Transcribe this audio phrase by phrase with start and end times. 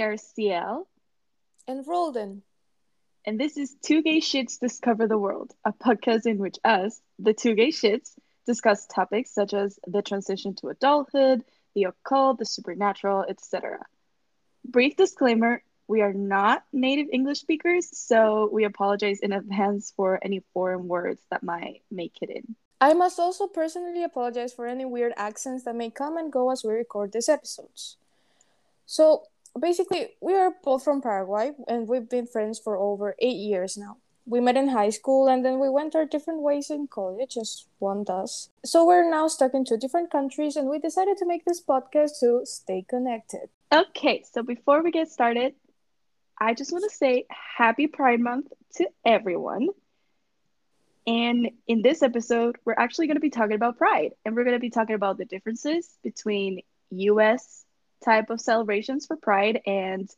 [0.00, 0.88] We are CL,
[1.68, 2.42] and Roldan.
[3.26, 7.34] and this is Two Gay Shits Discover the World, a podcast in which us, the
[7.34, 8.14] two gay shits,
[8.46, 11.44] discuss topics such as the transition to adulthood,
[11.74, 13.84] the occult, the supernatural, etc.
[14.64, 20.40] Brief disclaimer we are not native English speakers, so we apologize in advance for any
[20.54, 22.56] foreign words that might make it in.
[22.80, 26.64] I must also personally apologize for any weird accents that may come and go as
[26.64, 27.98] we record these episodes.
[28.86, 29.26] So,
[29.58, 33.96] basically, we are both from Paraguay and we've been friends for over eight years now.
[34.26, 37.66] We met in high school and then we went our different ways in college, as
[37.78, 38.50] one does.
[38.64, 42.20] So, we're now stuck in two different countries and we decided to make this podcast
[42.20, 43.48] to stay connected.
[43.72, 45.54] Okay, so before we get started,
[46.38, 49.68] I just want to say happy Pride Month to everyone.
[51.06, 54.56] And in this episode, we're actually going to be talking about Pride, and we're going
[54.56, 57.64] to be talking about the differences between US
[58.04, 60.08] type of celebrations for Pride and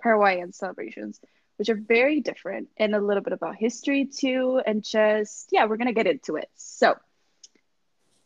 [0.00, 1.20] Paraguayan celebrations,
[1.56, 4.60] which are very different, and a little bit about history too.
[4.64, 6.48] And just, yeah, we're going to get into it.
[6.56, 6.94] So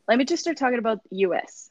[0.08, 1.70] let me just start talking about US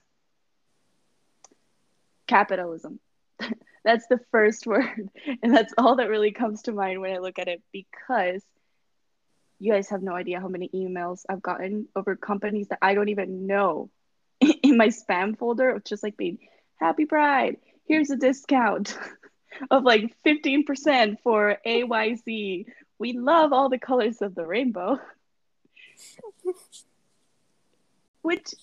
[2.28, 3.00] capitalism.
[3.84, 5.10] that's the first word.
[5.42, 8.44] And that's all that really comes to mind when I look at it because
[9.60, 13.10] you guys have no idea how many emails I've gotten over companies that I don't
[13.10, 13.90] even know
[14.40, 16.40] in my spam folder of just like being
[16.80, 17.58] happy pride.
[17.86, 18.98] Here's a discount
[19.72, 22.66] of like 15% for AYZ.
[22.98, 25.00] We love all the colors of the rainbow.
[28.22, 28.54] Which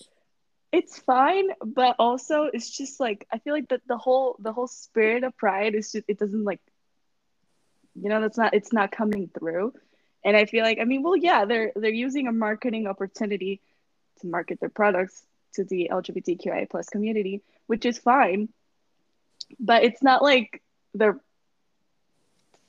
[0.71, 4.67] it's fine, but also it's just like I feel like that the whole the whole
[4.67, 6.59] spirit of pride is just it doesn't like
[7.95, 9.73] you know that's not it's not coming through.
[10.23, 13.61] And I feel like I mean, well, yeah, they're they're using a marketing opportunity
[14.21, 15.23] to market their products
[15.57, 18.49] to the LGBTQIA plus community, which is fine.
[19.59, 20.63] But it's not like
[20.93, 21.19] they're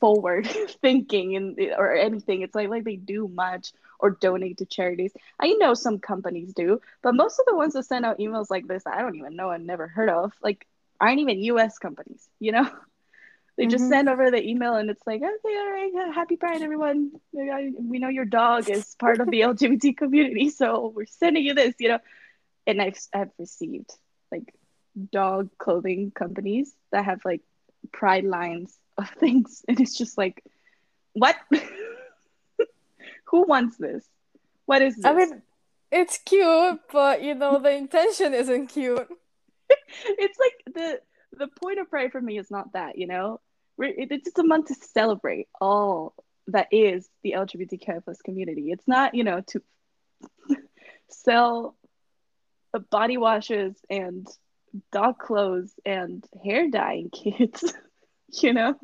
[0.00, 0.46] forward
[0.82, 2.42] thinking and or anything.
[2.42, 5.12] It's like like they do much or donate to charities.
[5.40, 8.66] I know some companies do, but most of the ones that send out emails like
[8.68, 10.66] this, I don't even know and never heard of, like
[11.00, 12.68] aren't even US companies, you know?
[13.56, 13.88] They just Mhm.
[13.88, 17.12] send over the email and it's like, okay, all right, happy pride, everyone.
[17.32, 21.74] We know your dog is part of the LGBT community, so we're sending you this,
[21.78, 21.98] you know?
[22.68, 23.90] And I've, I've received
[24.30, 24.54] like
[25.12, 27.40] dog clothing companies that have like
[27.92, 29.64] pride lines of things.
[29.66, 30.44] And it's just like,
[31.14, 31.34] what?
[33.30, 34.04] Who wants this?
[34.66, 35.04] What is this?
[35.04, 35.42] I mean,
[35.90, 39.08] it's cute, but you know, the intention isn't cute.
[40.04, 41.00] it's like the
[41.38, 43.40] the point of pride for me is not that, you know?
[43.76, 46.14] We're- it- It's just a month to celebrate all
[46.48, 48.72] that is the LGBTQ plus community.
[48.72, 49.62] It's not, you know, to
[51.08, 51.76] sell
[52.74, 54.26] Uh, body washes and
[54.92, 57.72] dog clothes and hair dyeing kits,
[58.42, 58.74] you know?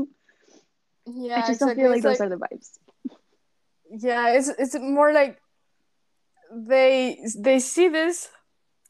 [1.06, 2.78] Yeah, I just don't feel like It's those like- are the vibes.
[3.96, 5.38] yeah it's it's more like
[6.50, 8.28] they they see this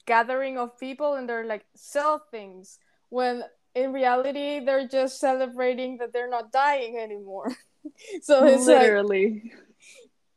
[0.07, 2.79] gathering of people and they're like sell things
[3.11, 3.43] when
[3.75, 7.51] in reality they're just celebrating that they're not dying anymore
[8.23, 9.51] so it's like Literally.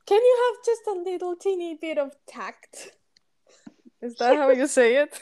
[0.07, 2.91] can you have just a little teeny bit of tact
[4.01, 5.19] is that how you say it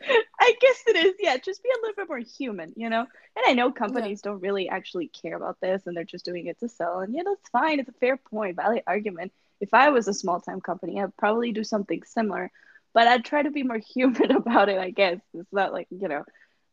[0.40, 1.14] I guess it is.
[1.18, 3.00] Yeah, just be a little bit more human, you know?
[3.00, 6.58] And I know companies don't really actually care about this and they're just doing it
[6.60, 7.00] to sell.
[7.00, 7.80] And yeah, that's fine.
[7.80, 9.32] It's a fair point, valid argument.
[9.60, 12.50] If I was a small time company, I'd probably do something similar.
[12.92, 15.20] But I'd try to be more human about it, I guess.
[15.32, 16.24] It's not like, you know,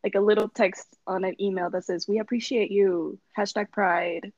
[0.04, 4.32] like a little text on an email that says, We appreciate you, hashtag pride.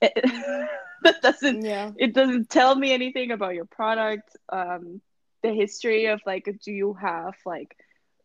[0.00, 5.00] that doesn't yeah it doesn't tell me anything about your product um
[5.42, 7.76] the history of like do you have like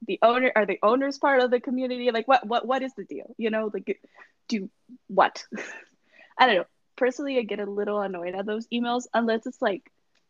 [0.05, 2.11] the owner are the owners part of the community?
[2.11, 3.33] Like what what what is the deal?
[3.37, 3.99] You know like
[4.47, 4.69] do
[5.07, 5.45] what?
[6.37, 6.65] I don't know.
[6.95, 9.81] Personally i get a little annoyed at those emails unless it's like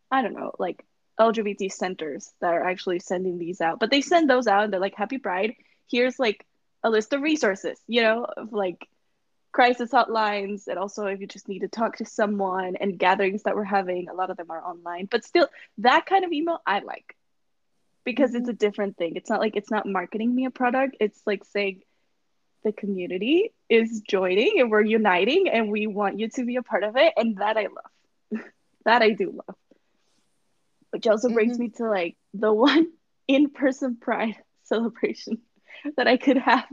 [0.10, 0.86] i don't know like
[1.19, 3.80] lgbt centers that are actually sending these out.
[3.80, 5.56] But they send those out and they're like happy pride.
[5.90, 6.46] Here's like
[6.84, 8.88] a list of resources you know of like
[9.54, 13.56] crisis hotlines and also if you just need to talk to someone and gatherings that
[13.56, 15.08] we're having a lot of them are online.
[15.12, 15.48] But still
[15.80, 17.16] that kind of email i like
[18.06, 19.14] because it's a different thing.
[19.16, 20.98] It's not like it's not marketing me a product.
[21.00, 21.82] It's like saying
[22.64, 26.84] the community is joining and we're uniting and we want you to be a part
[26.84, 28.42] of it and that i love.
[28.86, 29.56] That i do love.
[30.92, 31.60] Which also brings Mhm.
[31.60, 32.88] me to like the one
[33.28, 35.42] in-person pride celebration
[35.98, 36.66] that i could have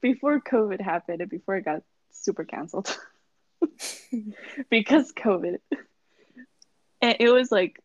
[0.00, 1.82] before covid happened and before it got
[2.14, 2.96] super canceled
[4.70, 5.58] because COVID.
[7.02, 7.80] And it was like,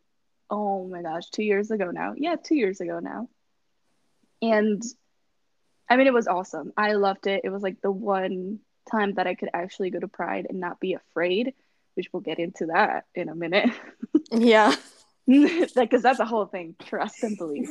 [0.48, 2.14] oh my gosh, two years ago now.
[2.16, 3.28] Yeah, two years ago now.
[4.42, 4.82] And
[5.88, 6.72] I mean, it was awesome.
[6.76, 7.42] I loved it.
[7.44, 8.60] It was like the one
[8.90, 11.54] time that I could actually go to Pride and not be afraid,
[11.94, 13.70] which we'll get into that in a minute.
[14.32, 14.76] Yeah.
[15.26, 17.68] Because that's a whole thing, trust and belief.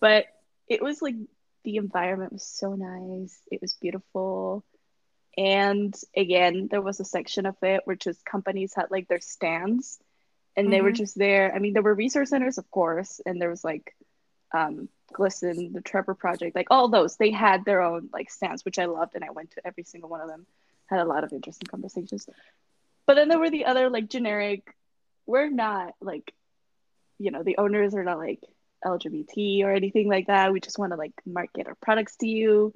[0.00, 0.26] but
[0.68, 1.14] it was like
[1.64, 3.40] the environment was so nice.
[3.50, 4.64] It was beautiful.
[5.36, 9.98] And again, there was a section of it where just companies had like their stands
[10.56, 10.96] and they were Mhm.
[10.96, 11.54] just there.
[11.54, 13.94] I mean, there were resource centers, of course, and there was like
[14.54, 17.16] um, GLSEN, the Trevor Project, like all those.
[17.16, 20.10] They had their own like stands, which I loved, and I went to every single
[20.10, 20.46] one of them.
[20.88, 22.28] Had a lot of interesting conversations.
[23.06, 24.74] But then there were the other like generic.
[25.24, 26.34] We're not like,
[27.18, 28.40] you know, the owners are not like
[28.84, 30.52] LGBT or anything like that.
[30.52, 32.74] We just want to like market our products to you.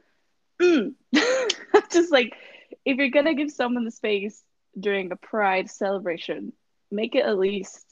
[0.58, 0.94] Mm.
[1.92, 2.34] just like
[2.84, 4.42] if you're gonna give someone the space
[4.78, 6.52] during a pride celebration,
[6.90, 7.84] make it at least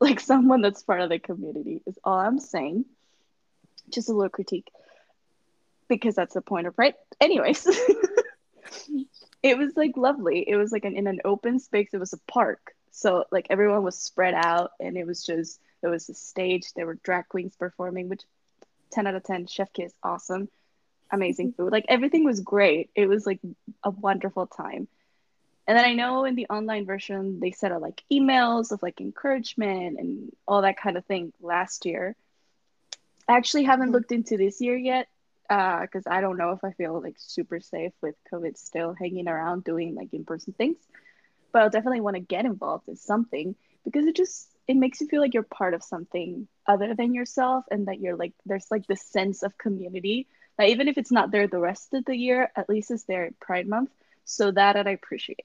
[0.00, 2.84] like someone that's part of the community is all I'm saying.
[3.90, 4.70] Just a little critique.
[5.88, 6.94] Because that's the point of pride.
[7.20, 7.66] Anyways.
[9.42, 10.48] it was like lovely.
[10.48, 11.90] It was like an in an open space.
[11.92, 12.74] It was a park.
[12.90, 16.86] So like everyone was spread out and it was just there was a stage, there
[16.86, 18.22] were drag queens performing, which
[18.92, 20.48] 10 out of 10, Chef Kiss, awesome.
[21.12, 21.72] Amazing food.
[21.72, 22.90] Like everything was great.
[22.96, 23.40] It was like
[23.84, 24.88] a wonderful time.
[25.66, 29.00] And then I know in the online version they set out like emails of like
[29.00, 32.16] encouragement and all that kind of thing last year.
[33.28, 33.92] I actually haven't Mhm.
[33.92, 35.08] looked into this year yet
[35.48, 39.64] because I don't know if I feel like super safe with COVID still hanging around
[39.64, 40.78] doing like in person things.
[41.52, 43.54] But I'll definitely want to get involved in something
[43.84, 47.64] because it just it makes you feel like you're part of something other than yourself
[47.70, 50.26] and that you're like there's like this sense of community
[50.58, 53.24] that even if it's not there the rest of the year, at least it's there
[53.26, 53.90] at Pride Month.
[54.24, 55.44] So that I appreciate.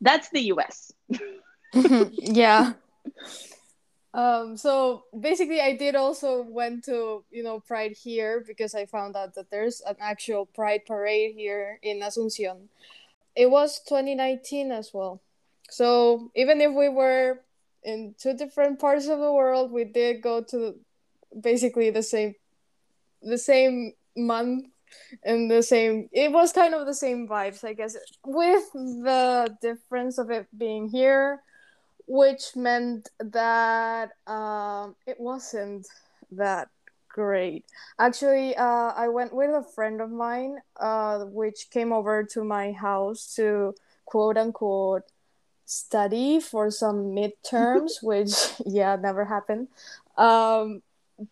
[0.00, 0.92] That's the US.
[2.12, 2.72] yeah.
[4.14, 9.16] Um, so basically, I did also went to you know Pride here because I found
[9.16, 12.68] out that there's an actual Pride parade here in Asunción.
[13.34, 15.20] It was 2019 as well.
[15.70, 17.40] So even if we were
[17.82, 20.74] in two different parts of the world, we did go to
[21.40, 22.34] basically the same
[23.22, 24.66] the same month
[25.24, 30.18] and the same it was kind of the same vibes i guess with the difference
[30.18, 31.40] of it being here
[32.06, 35.86] which meant that um, it wasn't
[36.32, 36.68] that
[37.08, 37.64] great.
[37.98, 42.72] Actually, uh, I went with a friend of mine, uh, which came over to my
[42.72, 43.74] house to
[44.04, 45.04] quote unquote
[45.64, 48.32] study for some midterms, which,
[48.66, 49.68] yeah, never happened.
[50.16, 50.82] Um,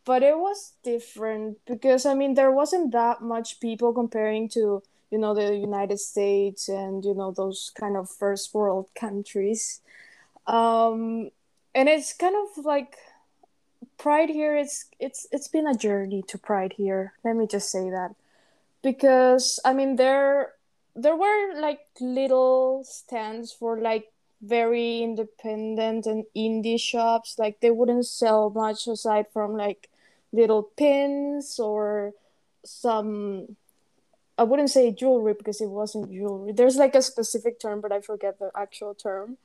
[0.05, 5.19] but it was different because, I mean, there wasn't that much people comparing to, you
[5.19, 9.81] know, the United States and, you know, those kind of first world countries.
[10.47, 11.31] Um
[11.75, 12.97] and it's kind of like
[13.99, 17.13] pride here it's it's it's been a journey to pride here.
[17.25, 18.15] Let me just say that.
[18.83, 20.53] Because i mean there
[20.97, 28.07] there were like little stands for like very independent and indie shops like they wouldn't
[28.07, 29.91] sell much aside from like
[30.33, 32.13] little pins or
[32.65, 33.57] some
[34.39, 36.53] i wouldn't say jewelry because it wasn't jewelry.
[36.53, 39.37] There's like a specific term but i forget the actual term.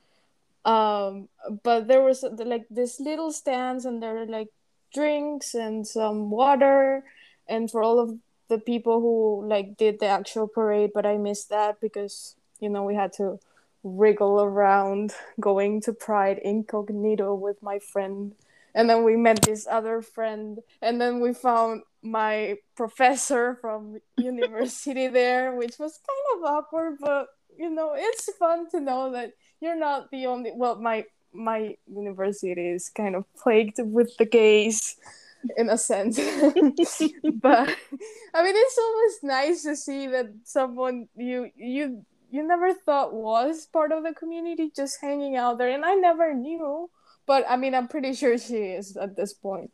[0.64, 1.28] Um
[1.62, 4.48] but there was like this little stands and there were like
[4.94, 7.04] drinks and some water.
[7.48, 8.18] And for all of
[8.48, 12.84] the people who like did the actual parade but i missed that because you know
[12.84, 13.38] we had to
[13.86, 18.34] wriggle around going to pride incognito with my friend.
[18.74, 25.08] And then we met this other friend and then we found my professor from university
[25.20, 27.26] there which was kind of awkward but
[27.58, 32.68] you know it's fun to know that you're not the only well my my university
[32.70, 34.96] is kind of plagued with the gays
[35.56, 36.18] in a sense.
[37.42, 37.76] But
[38.34, 42.04] i mean it's always nice to see that someone you you
[42.36, 46.34] you never thought was part of the community just hanging out there and i never
[46.34, 46.90] knew
[47.26, 49.72] but i mean i'm pretty sure she is at this point.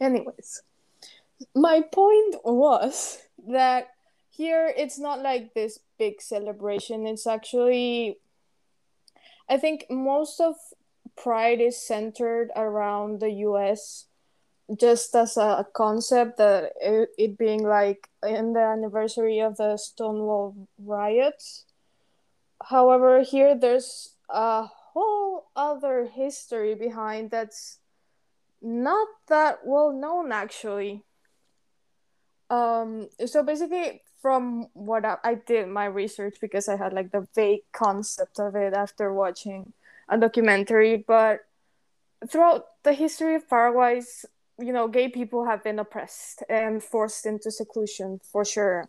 [0.00, 0.62] Anyways
[1.54, 3.88] my point was that
[4.30, 7.06] here it's not like this big celebration.
[7.06, 8.18] It's actually
[9.48, 10.56] I think most of
[11.16, 14.06] Pride is centered around the US
[14.76, 20.54] just as a, concept that it, it being like in the anniversary of the Stonewall
[20.84, 21.64] riots.
[22.62, 27.78] However, here there's a whole other history behind that's
[28.60, 31.02] not that well known actually.
[32.50, 37.26] Um, so basically, from what I, I did my research because I had like the
[37.34, 39.72] vague concept of it after watching
[40.08, 41.40] a documentary, but
[42.28, 44.26] throughout the history of Paraguay's
[44.58, 48.88] you know, gay people have been oppressed and forced into seclusion for sure.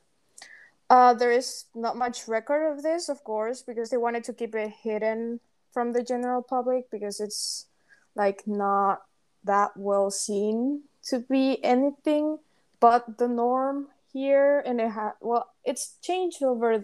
[0.90, 4.56] Uh, there is not much record of this, of course, because they wanted to keep
[4.56, 5.40] it hidden
[5.72, 7.68] from the general public because it's
[8.16, 9.04] like not
[9.44, 12.40] that well seen to be anything
[12.80, 14.64] but the norm here.
[14.66, 16.84] And it had well it's changed over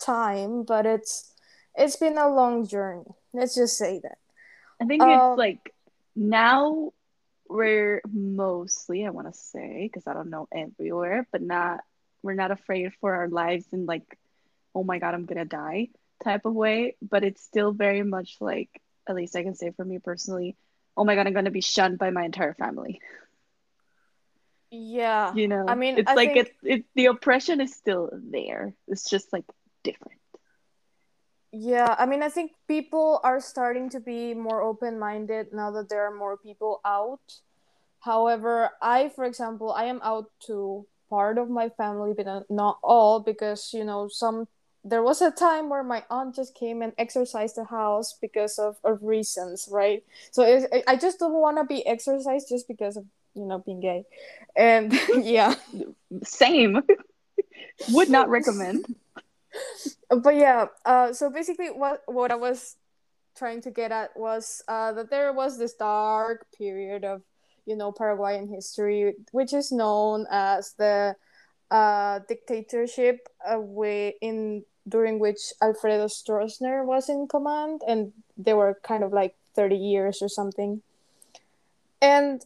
[0.00, 1.32] time but it's
[1.76, 3.04] it's been a long journey.
[3.32, 4.18] Let's just say that.
[4.80, 5.74] I think um, it's like
[6.16, 6.92] now
[7.48, 11.80] we're mostly i want to say because i don't know everywhere but not
[12.22, 14.18] we're not afraid for our lives and like
[14.74, 15.88] oh my god i'm gonna die
[16.22, 16.96] type of way.
[17.02, 18.70] But it's still very much like
[19.08, 20.56] at least i can say for me personally
[20.96, 23.00] oh my god i'm gonna be shunned by my entire family.
[24.70, 25.34] Yeah.
[25.34, 26.48] You know i mean it's I like think...
[26.48, 28.74] it, it the oppression is still there.
[28.88, 29.44] It's just like
[29.82, 30.18] different
[31.54, 36.02] yeah i mean i think people are starting to be more open-minded now that there
[36.02, 37.40] are more people out.
[38.00, 43.20] However i for example i am out to part of my family but not all
[43.20, 44.46] because you know some
[44.84, 48.76] there was a time where my aunt just came and exercised the house because of,
[48.84, 50.02] of reasons right?
[50.32, 53.80] So it, i just don't want to be exercised just because of you know being
[53.80, 54.04] gay.
[54.56, 54.92] And
[55.22, 55.54] yeah.
[56.22, 56.82] Same.
[57.90, 58.84] Would not recommend
[60.22, 62.76] but yeah uh, so basically what what i was
[63.36, 67.22] trying to get at was uh, that there was this dark period of
[67.66, 71.14] you know paraguayan history which is known as the
[71.70, 78.78] uh, dictatorship uh, way in during which alfredo stroessner was in command and they were
[78.82, 80.82] kind of like 30 years or something.
[82.02, 82.44] And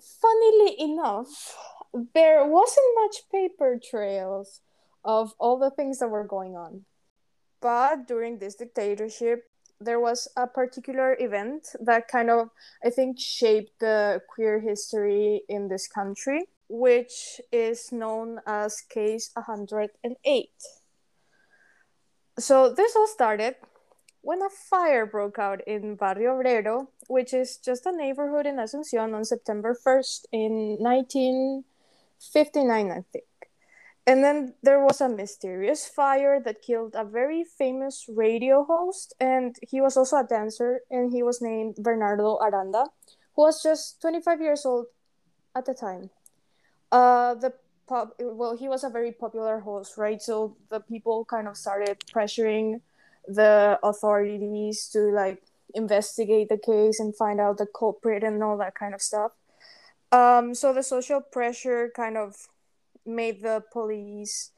[0.00, 1.56] funnily enough,
[2.14, 4.60] there wasn't much paper trails
[5.04, 6.84] of all the things that were going on.
[7.60, 12.50] But during this dictatorship, there was a particular event that kind of,
[12.84, 20.50] I think, shaped the queer history in this country, which is known as Case 108.
[22.38, 23.56] So this all started
[24.22, 29.14] when a fire broke out in Barrio Obrero, which is just a neighborhood in Asunción,
[29.14, 33.24] on September 1st in 1959, I think.
[34.06, 39.56] And then there was a mysterious fire that killed a very famous radio host, and
[39.62, 42.86] he was also a dancer, and he was named Bernardo Aranda,
[43.36, 44.86] who was just 25 years old
[45.54, 46.10] at the time.
[46.90, 47.52] Uh, the
[47.86, 50.20] pop, well, he was a very popular host, right?
[50.20, 52.80] So the people kind of started pressuring
[53.26, 55.42] the authorities to like
[55.74, 59.32] investigate the case and find out the culprit and all that kind of stuff.
[60.10, 62.48] Um, so the social pressure kind of
[63.06, 64.50] made the police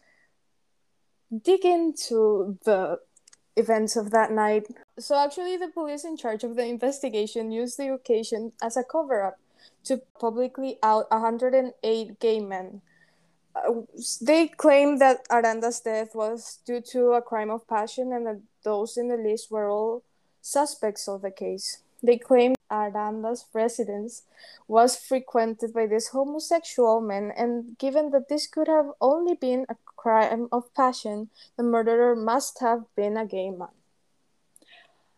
[1.44, 2.98] dig into the
[3.56, 4.66] events of that night.
[4.98, 9.22] So actually, the police in charge of the investigation used the occasion as a cover
[9.22, 9.38] up
[9.84, 12.82] to publicly out 108 gay men
[13.54, 13.82] uh,
[14.20, 18.96] they claimed that Aranda's death was due to a crime of passion and that those
[18.96, 20.02] in the list were all
[20.40, 21.82] suspects of the case.
[22.02, 24.22] They claim Aranda's residence
[24.66, 29.76] was frequented by this homosexual man, and given that this could have only been a
[29.94, 33.68] crime of passion, the murderer must have been a gay man.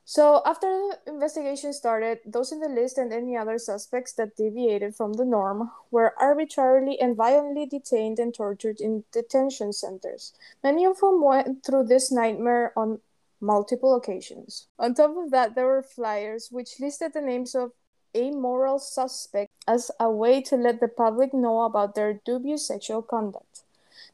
[0.06, 4.94] So, after the investigation started, those in the list and any other suspects that deviated
[4.94, 11.00] from the norm were arbitrarily and violently detained and tortured in detention centers, many of
[11.00, 13.00] whom went through this nightmare on
[13.44, 14.66] multiple occasions.
[14.78, 17.72] On top of that, there were flyers which listed the names of
[18.16, 23.62] amoral suspects as a way to let the public know about their dubious sexual conduct.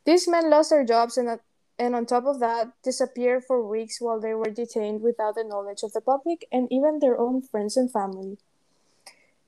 [0.05, 1.39] These men lost their jobs and
[1.79, 5.83] and on top of that, disappeared for weeks while they were detained without the knowledge
[5.83, 8.37] of the public and even their own friends and family.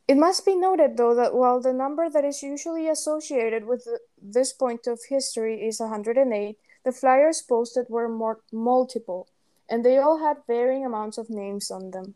[0.08, 3.86] It must be noted, though, that while the number that is usually associated with
[4.20, 9.28] this point of history is 108, the flyers posted were more multiple,
[9.72, 12.14] and they all had varying amounts of names on them.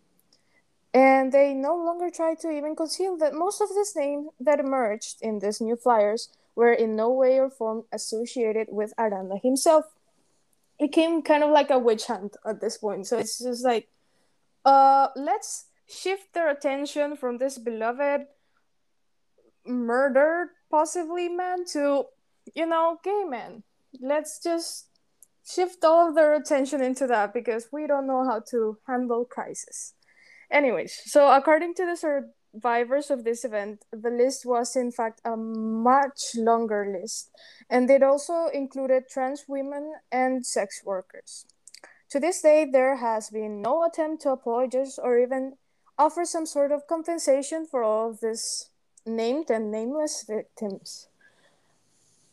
[0.93, 5.17] And they no longer tried to even conceal that most of these names that emerged
[5.23, 9.87] in these new flyers were in no way or form associated with Aranda himself
[10.79, 13.07] it came kind of like a witch hunt at this point.
[13.07, 13.89] So it's just like,
[14.65, 18.27] uh, let's shift their attention from this beloved
[19.67, 22.05] murdered possibly man to,
[22.55, 23.63] you know, gay man.
[24.01, 24.89] Let's just
[25.47, 29.95] shift all of their attention into that because we don't know how to handle crisis.
[30.50, 35.37] Anyways, so according to the survivors of this event, the list was in fact a
[35.37, 37.31] much longer list,
[37.69, 41.47] and it also included trans women and sex workers.
[42.11, 45.55] To this day, there has been no attempt to apologize or even
[45.99, 48.71] offer some sort of compensation for all of these
[49.05, 51.09] named and nameless victims.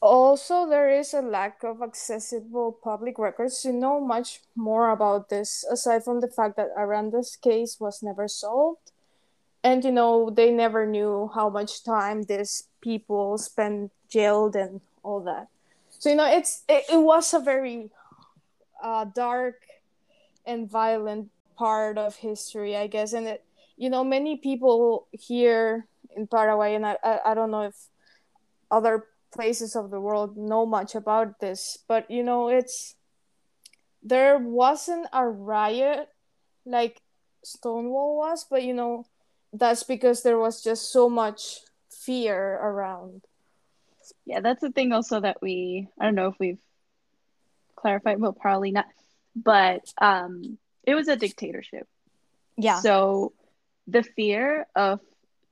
[0.04, 5.64] Also, there is a lack of accessible public records to know much more about this,
[5.72, 8.92] aside from the fact that Aranda's case was never solved.
[9.64, 15.22] And, you know, they never knew how much time these people spent jailed and all
[15.22, 15.48] that.
[15.88, 17.90] So, you know, it's it, it was a very
[18.84, 19.56] uh, dark
[20.46, 23.14] and violent part of history, I guess.
[23.14, 23.46] And, it,
[23.78, 27.88] you know, many people here in Paraguay, and I, I, I don't know if
[28.70, 32.96] other places of the world know much about this, but you know, it's
[34.02, 36.10] there wasn't a riot
[36.66, 37.02] like
[37.44, 39.06] Stonewall was, but you know,
[39.52, 41.60] that's because there was just so much
[41.90, 43.22] fear around.
[44.26, 46.62] Yeah, that's the thing also that we I don't know if we've
[47.76, 48.86] clarified, but probably not.
[49.36, 51.88] But um it was a dictatorship.
[52.58, 52.80] Yeah.
[52.80, 53.34] So
[53.88, 55.00] the fear of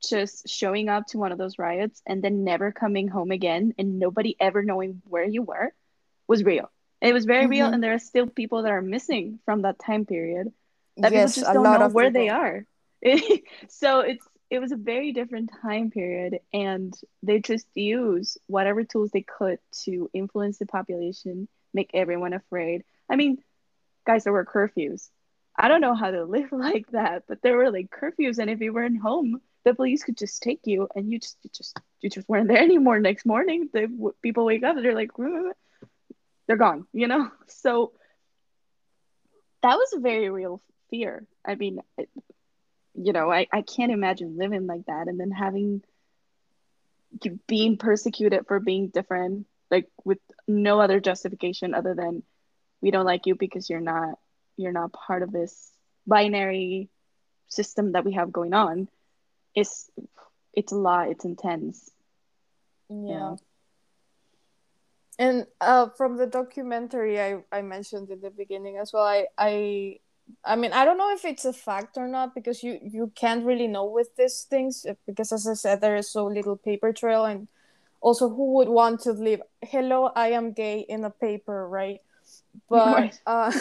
[0.08, 4.00] just showing up to one of those riots and then never coming home again and
[4.00, 5.74] nobody ever knowing where you were
[6.28, 6.72] was real.
[7.02, 7.52] It was very mm-hmm.
[7.52, 10.54] real, and there are still people that are missing from that time period
[10.98, 12.22] that yes, people just don't know where people.
[12.22, 12.66] they are.
[13.70, 16.94] so it's it was a very different time period, and
[17.24, 22.84] they just use whatever tools they could to influence the population, make everyone afraid.
[23.10, 23.38] I mean,
[24.06, 25.10] guys, there were curfews.
[25.58, 28.60] I don't know how to live like that, but there were like curfews, and if
[28.60, 32.10] you weren't home, the police could just take you and you just you just you
[32.10, 33.70] just weren't there anymore next morning.
[33.72, 35.88] The people wake up and they're like mm, mm, mm.
[36.48, 37.30] they're gone you know?
[37.48, 37.94] So
[39.62, 41.26] that was a very real fear.
[41.46, 41.82] I mean
[42.94, 45.82] you know i, I can't imagine living like that and then having
[47.48, 52.24] being persecuted for being different like with no other justification other than
[52.82, 54.16] we don't like you because you're not
[54.58, 55.72] you're not part of this
[56.08, 56.90] binary
[57.48, 58.88] system that we have going on
[59.56, 59.90] it's
[60.54, 61.92] it's a lot it's intense.
[62.90, 63.36] Yeah.
[65.20, 70.00] And uh, from the documentary I, I mentioned in the beginning as well I, I
[70.44, 73.46] I mean I don't know if it's a fact or not because you you can't
[73.46, 77.26] really know with these things because as I said there is so little paper trail
[77.26, 77.48] and
[78.02, 82.02] also who would want to leave hello I am gay in a paper right?
[82.70, 83.52] But uh,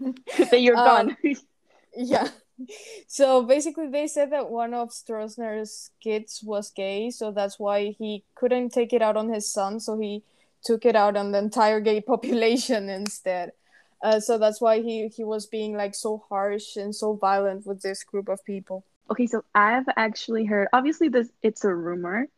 [0.50, 1.36] that you're um, gone.
[1.96, 2.28] yeah
[3.06, 8.24] so basically they said that one of Stroessner's kids was gay so that's why he
[8.34, 10.22] couldn't take it out on his son so he
[10.64, 13.52] took it out on the entire gay population instead.
[14.02, 17.82] Uh, so that's why he he was being like so harsh and so violent with
[17.82, 18.84] this group of people.
[19.10, 22.28] Okay so i've actually heard obviously this it's a rumor.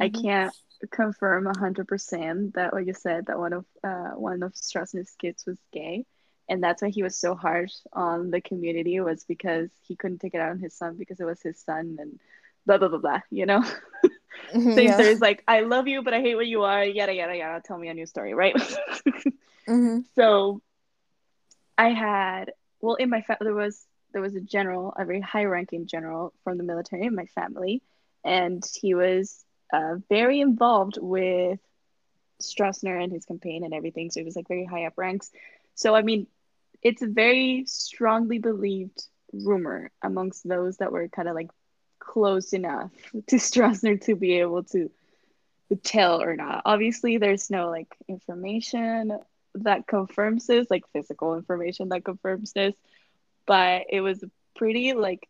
[0.00, 0.02] Mm-hmm.
[0.02, 0.54] i can't
[0.90, 5.58] confirm 100% that like you said that one of uh, one of Stroessner's kids was
[5.72, 6.04] gay
[6.48, 10.34] and that's why he was so harsh on the community was because he couldn't take
[10.34, 12.18] it out on his son because it was his son and
[12.66, 13.60] blah blah blah blah you know
[14.52, 14.94] mm-hmm, yeah.
[14.94, 17.78] stories like i love you but i hate what you are yada yada yada tell
[17.78, 18.56] me a new story right
[19.68, 19.98] mm-hmm.
[20.14, 20.60] so
[21.78, 25.44] i had well in my family there was there was a general a very high
[25.44, 27.82] ranking general from the military in my family
[28.24, 31.60] and he was uh, very involved with
[32.42, 35.30] Stroessner and his campaign and everything so he was like very high up ranks
[35.74, 36.26] so i mean
[36.82, 41.50] it's a very strongly believed rumor amongst those that were kind of like
[41.98, 42.90] close enough
[43.28, 44.90] to Stroessner to be able to,
[45.82, 46.62] tell or not.
[46.64, 49.18] Obviously, there's no like information
[49.56, 52.74] that confirms this, like physical information that confirms this,
[53.46, 54.22] but it was
[54.54, 55.28] pretty like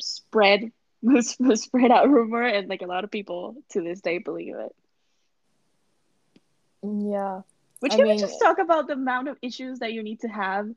[0.00, 4.18] spread was, was spread out rumor and like a lot of people to this day
[4.18, 4.74] believe it.
[6.84, 7.55] Mm, yeah.
[7.80, 10.20] Which I can mean, we just talk about the amount of issues that you need
[10.20, 10.68] to have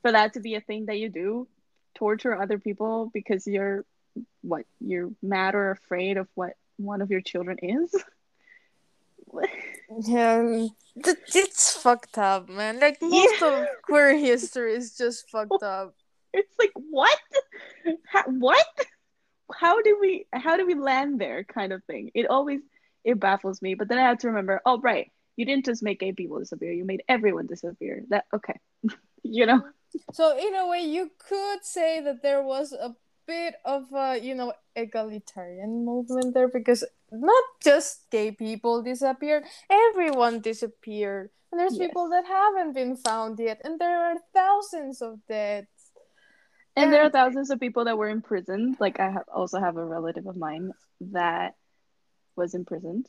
[0.00, 1.46] for that to be a thing that you do?
[1.94, 3.84] Torture other people because you're
[4.42, 7.94] what you're mad or afraid of what one of your children is?
[10.06, 10.66] yeah,
[10.96, 12.80] it's fucked up, man.
[12.80, 13.62] Like most yeah.
[13.62, 15.94] of queer history is just fucked up.
[16.32, 17.18] It's like what?
[18.06, 18.66] How, what?
[19.54, 20.26] How do we?
[20.32, 21.44] How do we land there?
[21.44, 22.10] Kind of thing.
[22.14, 22.60] It always
[23.04, 23.74] it baffles me.
[23.74, 24.62] But then I have to remember.
[24.64, 28.02] Oh, right you didn't just make gay people disappear you made everyone disappear.
[28.08, 28.58] That okay.
[29.24, 29.62] You know?
[30.12, 34.34] So in a way you could say that there was a bit of a you
[34.34, 41.30] know egalitarian movement there because not just gay people disappeared everyone disappeared.
[41.52, 41.86] And there's yes.
[41.86, 45.68] people that haven't been found yet and there are thousands of deaths.
[46.74, 48.76] And, and there are thousands of people that were imprisoned.
[48.80, 50.72] Like i have also have a relative of mine
[51.12, 51.54] that
[52.34, 53.06] was imprisoned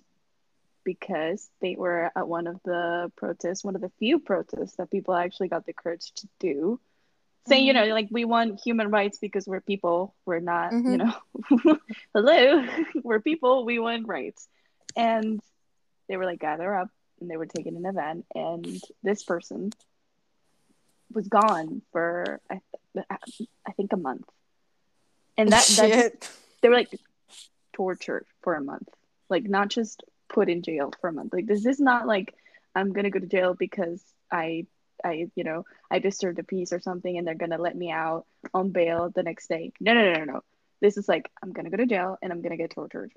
[0.84, 5.14] because they were at one of the protests, one of the few protests that people
[5.14, 6.80] actually got the courage to do.
[7.48, 7.88] Saying you Mhm.
[7.88, 10.16] know like we want human rights because we're people.
[10.26, 10.98] We're not you Mhm.
[11.00, 11.78] know
[12.14, 12.66] hello?
[13.04, 13.66] We're people.
[13.66, 14.48] We want rights.
[14.96, 15.42] And
[16.08, 16.90] they were like gather up.
[17.20, 18.26] And they were taking an event.
[18.34, 19.72] And this person
[21.14, 22.60] was gone for i,
[23.68, 24.26] I think a month.
[25.38, 26.94] And that that just, they were like
[27.74, 28.88] tortured for a month.
[29.30, 32.34] Like not just put in jail for a month like this is not like
[32.76, 34.66] i'm gonna go to jail because i
[35.06, 38.26] i you know i disturbed a peace or something and they're gonna let me out
[38.54, 40.42] on bail the next day no no no no no
[40.82, 43.12] this is like i'm gonna go to jail and i'm gonna get tortured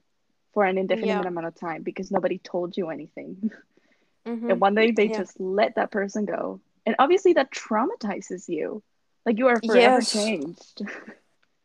[0.55, 1.23] for an indefinite Yeah.
[1.27, 3.51] amount of time because nobody told you anything
[4.27, 4.51] Mhm.
[4.51, 5.19] and one day they Yeah.
[5.19, 8.83] just let that person go and obviously that traumatizes you
[9.25, 10.13] like you are forever Yes.
[10.13, 10.83] changed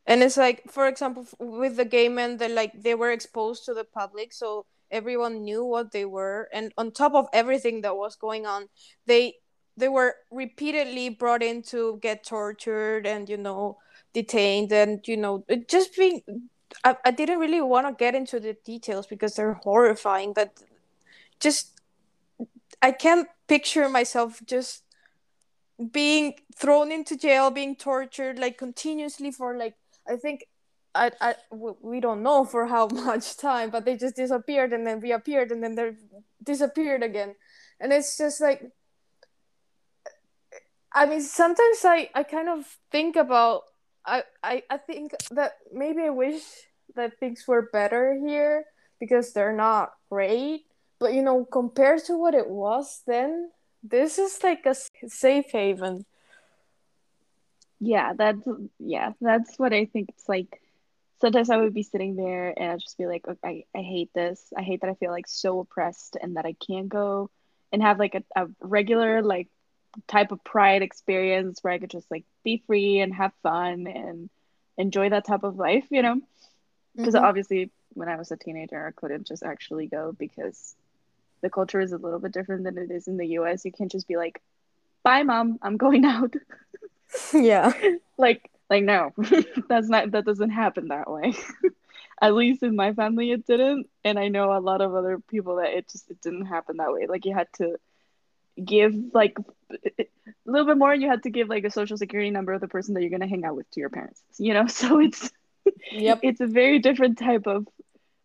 [0.08, 3.74] And it's like, for example, with the gay men, they like they were exposed to
[3.74, 6.50] the public, so everyone knew what they were.
[6.54, 8.68] And on top of everything that was going on,
[9.06, 9.36] they
[9.78, 13.78] they were repeatedly brought in to get tortured and you know
[14.14, 16.22] detained and you know just being.
[16.86, 20.58] I, I didn't really want to get into the details because they're horrifying, but
[21.42, 21.82] just
[22.82, 24.84] I can't picture myself just
[25.92, 29.76] being thrown into jail, being tortured like continuously for like
[30.08, 30.46] I think
[30.94, 35.00] I, I we don't know for how much time, but they just disappeared and then
[35.00, 35.92] reappeared and then they
[36.44, 37.36] disappeared again,
[37.80, 38.72] and it's just like
[40.94, 43.64] I mean sometimes I I kind of think about
[44.06, 46.44] I I I think that maybe I wish
[46.96, 48.66] that things were better here
[49.00, 50.66] because they're not great,
[51.00, 53.52] but you know compared to what it was then,
[53.84, 54.76] this is like a
[55.08, 56.06] safe haven.
[57.80, 58.48] yeah that's
[58.80, 60.62] yeah that's what i think it's like
[61.22, 64.12] sometimes i would be sitting there and i'd just be like okay, I, I hate
[64.14, 64.42] this.
[64.58, 67.30] I hate that i feel like so oppressed and that i can't go
[67.72, 69.48] and have like a, a regular like
[70.08, 74.30] type of pride experience where i could just like be free and have fun and
[74.78, 76.20] enjoy that type of life you know?
[76.96, 77.24] Because Mhm.
[77.24, 80.76] obviously when i was a teenager i couldn't just actually go because
[81.42, 83.92] the culture is a little bit different than it is in the us you can't
[83.92, 84.42] just be like
[85.04, 85.58] bye mom.
[85.62, 86.34] I'm going out.
[87.34, 87.74] Yeah.
[88.18, 89.14] like like no
[89.70, 91.36] that's not that doesn't happen that way.
[92.22, 93.88] At least in my family it didn't.
[94.06, 96.94] And i know a lot of other people that it just it didn't happen that
[96.94, 97.08] way.
[97.08, 97.78] Like you had to
[98.64, 100.06] give like a
[100.46, 102.96] little bit more you had to give like a social security number of the person
[102.96, 104.68] that you're going to hang out with to your parents you know?
[104.68, 105.32] So it's
[105.92, 106.22] Yep.
[106.22, 107.68] it's a very different type of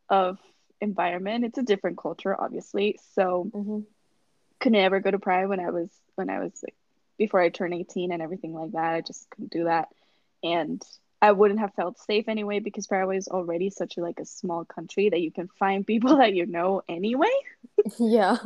[0.09, 0.39] of
[0.81, 1.45] environment.
[1.45, 2.99] It's a different culture obviously.
[3.15, 3.81] So hmm
[4.61, 6.75] could never go to pride when i was when i was like
[7.19, 8.95] before i turned 18 and everything like that.
[8.95, 9.89] I just couldn't do that
[10.43, 10.83] and
[11.23, 14.65] i wouldn't have felt safe anyway because paraguay is already such a, like a small
[14.65, 17.33] country that you can find people that you know anyway.
[17.99, 18.37] Yeah.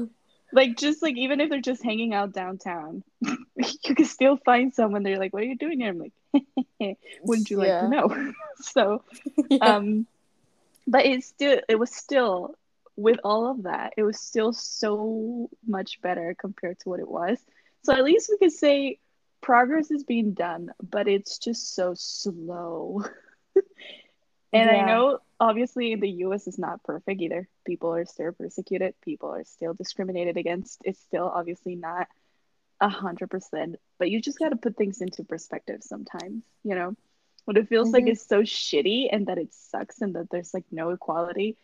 [0.52, 5.02] like just like even if they're just hanging out downtown you can still find someone
[5.02, 5.90] they're like what are you doing here?
[5.90, 8.32] I'm like wouldn't you like to know?
[8.60, 9.02] So
[9.48, 9.76] yeah.
[9.76, 10.06] um
[10.86, 12.54] but it's still it was still
[12.96, 17.38] with all of that it was still so much better compared to what it was.
[17.82, 18.98] So at least we could say
[19.42, 23.02] progress is being done but it's just so slow.
[24.52, 27.48] And i know obviously the us is not perfect either.
[27.66, 28.94] People are still persecuted.
[29.02, 30.80] People are still discriminated against.
[30.84, 32.08] It's still obviously not
[32.80, 36.94] a hundred percent but you just got to put things into perspective sometimes you know?
[37.44, 38.08] What it feels like Mhm.
[38.08, 41.56] it's so shitty and that it sucks and that there's like no equality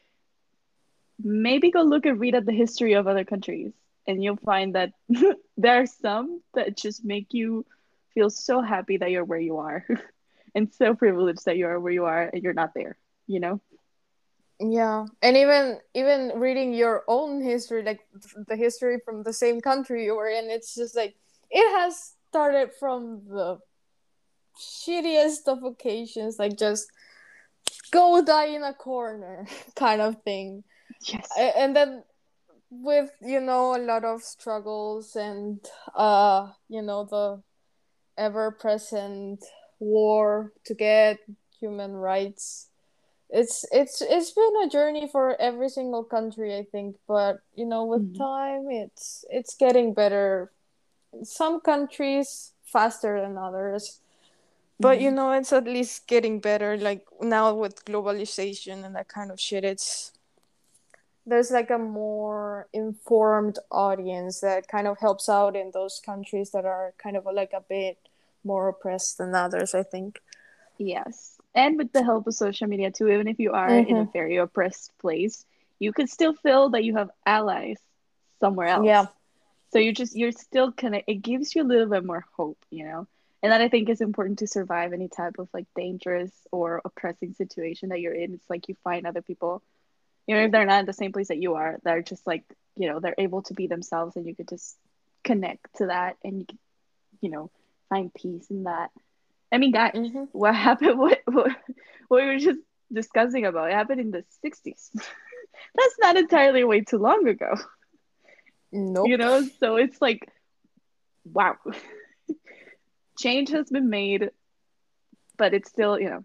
[1.22, 3.72] maybe go look and read at the history of other countries
[4.06, 4.92] and you'll find that
[5.56, 7.64] there are some that just make you
[8.14, 9.84] feel so happy that you're where you are
[10.54, 13.60] and so privileged that you are where you are and you're not there you know
[14.60, 15.06] Yeah.
[15.22, 18.00] And even even reading your own history, like
[18.46, 21.14] the history from the same country you were in, it's just like
[21.50, 23.58] it has started from the
[24.58, 26.90] shittiest of occasions, like just
[27.90, 30.64] go die in a corner kind of thing.
[31.06, 32.04] yes And then
[32.70, 35.60] with, you know, a lot of struggles and
[35.94, 37.42] uh, you know, the
[38.18, 39.44] ever present
[39.78, 41.18] war to get
[41.60, 42.68] human rights
[43.30, 47.84] it's it's it's been a journey for every single country i think but you know
[47.84, 48.16] with Mhm.
[48.16, 50.52] time it's it's getting better
[51.22, 54.00] some countries faster than others
[54.80, 55.14] but you Mhm.
[55.14, 59.64] know it's at least getting better like now with globalization and that kind of shit
[59.64, 60.12] it's
[61.26, 66.64] there's like a more informed audience that kind of helps out in those countries that
[66.64, 67.98] are kind of like a bit
[68.44, 70.20] more oppressed than others i think
[70.78, 71.36] Yes.
[71.54, 74.12] And with the help of social media too, even if you are in a mm-hmm.
[74.12, 75.44] very oppressed place,
[75.78, 77.78] you could still feel that you have allies
[78.40, 78.84] somewhere else.
[78.86, 79.06] yeah
[79.72, 82.58] So you just you're still kind of it gives you a little bit more hope,
[82.70, 83.06] you know.
[83.42, 87.34] and that I think is important to survive any type of like dangerous or oppressing
[87.34, 88.34] situation that you're in.
[88.34, 89.62] It's like you find other people,
[90.26, 92.44] you know, if they're not in the same place that you are, they're just like,
[92.76, 94.76] you know, they're able to be themselves and you could just
[95.24, 96.58] connect to that and you can,
[97.20, 97.50] you know,
[97.88, 98.90] find peace in that.
[99.52, 100.24] I mean, guys, mm-hmm.
[100.32, 100.98] what happened?
[100.98, 101.52] What, what
[102.08, 102.60] what we were just
[102.92, 104.90] discussing about it happened in the '60s.
[104.94, 107.54] That's not entirely way too long ago.
[108.72, 109.08] No, nope.
[109.08, 110.28] You know, so it's like,
[111.24, 111.56] wow
[113.18, 114.30] change has been made,
[115.36, 116.24] but it's still, you know,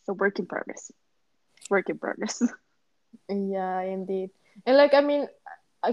[0.00, 0.90] it's a work in progress.
[1.70, 2.42] Work in progress.
[3.28, 4.30] Yeah, indeed.
[4.66, 5.28] And like I mean,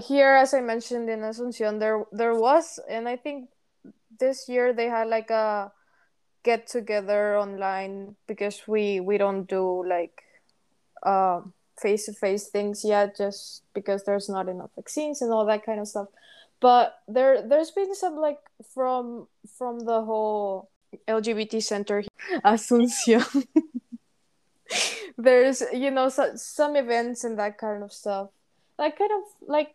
[0.02, 3.50] here as I mentioned in Asuncion, there there was, and I think
[4.18, 5.72] this year they had like a
[6.44, 10.22] get together online because we we don't do like
[11.80, 15.80] face to face things yet, just because there's not enough vaccines and all that kind
[15.80, 16.08] of stuff
[16.60, 18.38] but there there's been some like
[18.74, 20.68] from from the whole
[21.08, 22.02] lgbt center
[22.44, 23.46] asuncion
[25.18, 28.28] there's you know so, some events and that kind of stuff
[28.78, 29.74] that kind of like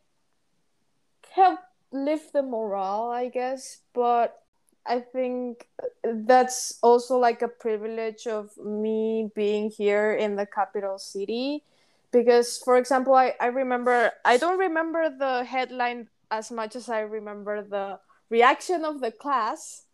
[1.31, 1.59] help
[1.91, 4.43] lift the morale i guess but
[4.85, 5.67] i think
[6.03, 11.63] that's also like a privilege of me being here in the capital city
[12.11, 17.01] because for example i, I remember i don't remember the headline as much as I
[17.01, 19.85] remember the reaction of the class.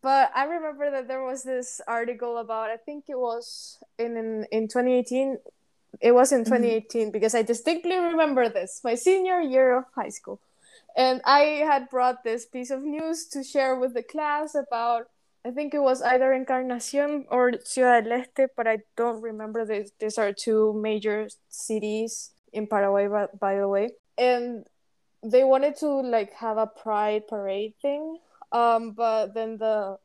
[0.00, 4.46] But I remember that there was this article about I think it was in in,
[4.52, 5.38] in 2018.
[6.00, 7.10] It was in 2018 mm-hmm.
[7.10, 10.40] because I distinctly remember this, my senior year of high school.
[10.96, 15.08] And I had brought this piece of news to share with the class about
[15.44, 19.64] I think it was either Encarnacion or Ciudad del Este, but I don't remember.
[19.64, 23.90] These, these are two major cities in Paraguay, by, by the way.
[24.18, 24.66] And
[25.22, 28.18] they wanted to like have a pride parade thing
[28.52, 29.96] um but then the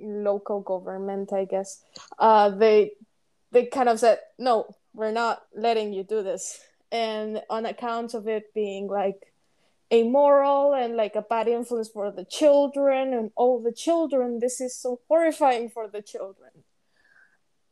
[0.00, 1.82] local government i guess
[2.18, 2.92] uh they
[3.52, 6.60] they kind of said no we're not letting you do this.
[6.90, 9.32] And on account of it being like
[9.90, 14.76] immoral and like a bad influence for the children and all the children this is
[14.76, 16.50] so horrifying for the children.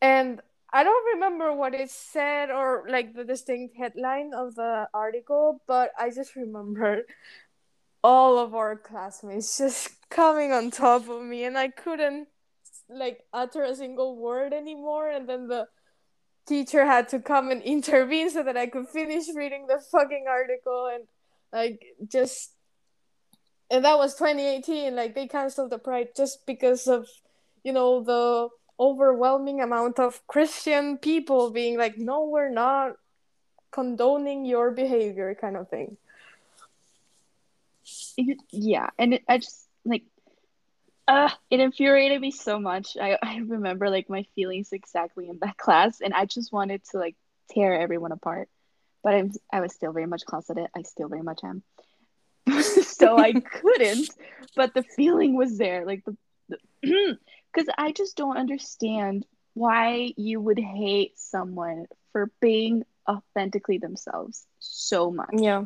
[0.01, 0.41] And
[0.73, 5.91] I don't remember what it said or like the distinct headline of the article, but
[5.99, 7.03] I just remember
[8.03, 12.29] all of our classmates just coming on top of me and I couldn't
[12.89, 15.67] like utter a single word anymore and then the
[16.47, 20.91] teacher had to come and intervene so that I could finish reading the fucking article
[20.93, 21.05] and
[21.53, 22.53] like just
[23.71, 27.09] and that was 2018 like they canceled the pride just because of
[27.65, 32.93] you know the overwhelming amount of Christian people being like, no, we're not
[33.71, 35.97] condoning your behavior, kind of thing.
[38.51, 40.05] Yeah, and it, I just like,
[41.09, 42.97] uh, it infuriated me so much.
[43.01, 46.99] I, I remember like my feelings exactly in that class, and I just wanted to
[46.99, 47.17] like
[47.51, 48.49] tear everyone apart.
[49.03, 50.67] But I'm I was still very much closeted.
[50.77, 51.63] I still very much am.
[52.61, 54.11] so I couldn't,
[54.55, 55.85] but the feeling was there.
[55.85, 56.17] Like the,
[56.49, 56.59] the
[57.53, 65.11] because I just don't understand why you would hate someone for being authentically themselves so
[65.11, 65.31] much.
[65.33, 65.65] Yeah.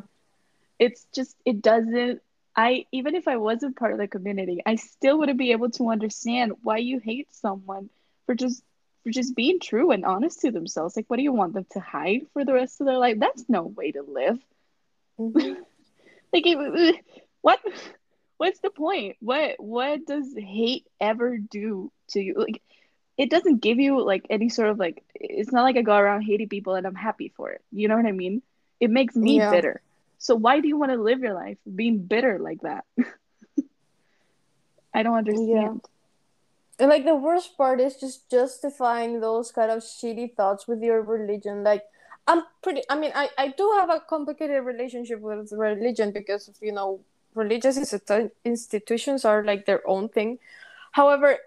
[0.81, 2.21] It's just it doesn't
[2.55, 5.89] I even if I wasn't part of the community, I still wouldn't be able to
[5.89, 7.89] understand why you hate someone
[8.25, 8.63] for just
[9.03, 10.95] for just being true and honest to themselves.
[10.95, 13.17] Like what do you want them to hide for the rest of their life?
[13.19, 14.39] That's no way to live.
[15.19, 15.61] Mm-hmm.
[16.33, 17.05] like it,
[17.41, 17.59] what
[18.37, 19.17] what's the point?
[19.19, 22.33] What what does hate ever do to you?
[22.35, 22.61] Like
[23.17, 26.23] it doesn't give you like any sort of like it's not like I go around
[26.23, 27.61] hating people and I'm happy for it.
[27.71, 28.41] You know what I mean?
[28.79, 29.51] It makes me yeah.
[29.51, 29.81] bitter.
[30.21, 32.85] So why do you want to live your life being bitter like that?
[34.93, 35.49] I don't understand.
[35.49, 35.73] Yeah.
[36.77, 41.01] And like the worst part is just justifying those kind of shitty thoughts with your
[41.01, 41.63] religion.
[41.63, 41.85] Like
[42.27, 46.71] I'm pretty I mean I, I do have a complicated relationship with religion because you
[46.71, 46.99] know,
[47.33, 47.77] religious
[48.45, 50.37] institutions are like their own thing.
[50.91, 51.37] However,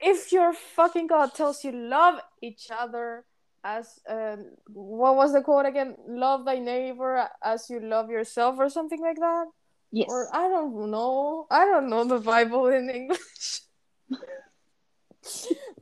[0.00, 3.24] if your fucking god tells you love each other
[3.64, 5.96] as um, what was the quote again?
[6.06, 9.46] Love thy neighbor as you love yourself, or something like that.
[9.90, 10.06] Yes.
[10.08, 11.46] Or I don't know.
[11.50, 13.62] I don't know the Bible in English.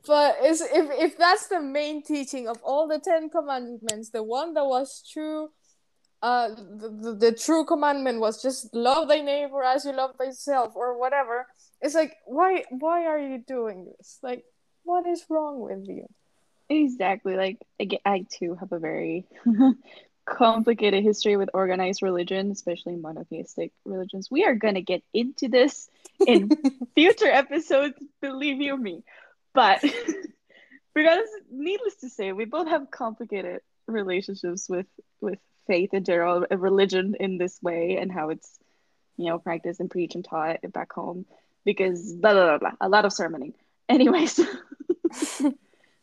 [0.07, 4.53] but is if if that's the main teaching of all the Ten Commandments, the one
[4.53, 5.49] that was true
[6.23, 10.71] uh, the, the, the, true commandment was just love thy neighbor as you love thyself
[10.73, 11.45] or whatever
[11.81, 14.45] it's like why why are you doing this like
[14.83, 16.07] what is wrong with you
[16.81, 19.25] exactly like I, I too have a very
[20.25, 24.29] complicated history with organized religion, especially monotheistic religions.
[24.31, 25.89] We are going to get into this
[26.25, 26.49] in
[26.95, 29.03] future episodes, believe you me.
[29.53, 29.83] But
[30.95, 34.87] regardless, needless to say, we both have complicated relationships with
[35.19, 38.59] with faith in general, uh, religion in this way, and how it's
[39.17, 41.25] you know practiced and preached and taught back home.
[41.65, 43.53] Because blah blah blah, blah a lot of sermoning.
[43.89, 44.39] Anyways,